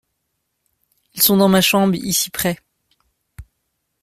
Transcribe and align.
Ils 1.13 1.21
sont 1.21 1.37
dans 1.37 1.47
ma 1.47 1.61
chambre 1.61 1.93
ici 1.93 2.31
près. 2.31 2.57